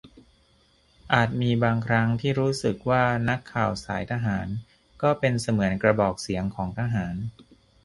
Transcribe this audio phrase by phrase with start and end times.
[1.13, 4.47] อาจมีบางครั้งที่รู้สึกว่านักข่าวสายทหาร
[5.01, 7.15] ก็เป็นเสมือนกระบอกเสียงของทหาร